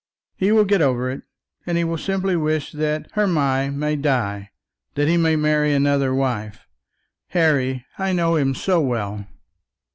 He 0.35 0.51
will 0.51 0.65
get 0.65 0.81
over 0.81 1.11
it, 1.11 1.21
and 1.67 1.77
he 1.77 1.83
will 1.83 1.95
simply 1.99 2.35
wish 2.35 2.71
that 2.71 3.11
Hermy 3.11 3.69
may 3.69 3.95
die, 3.95 4.49
that 4.95 5.07
he 5.07 5.15
may 5.15 5.35
marry 5.35 5.75
another 5.75 6.11
wife. 6.11 6.65
Harry, 7.27 7.85
I 7.99 8.11
know 8.11 8.35
him 8.35 8.55
so 8.55 8.79
well!" 8.81 9.27